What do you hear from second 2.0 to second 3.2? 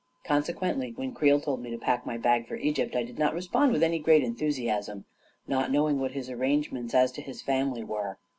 my bag for Egypt, I did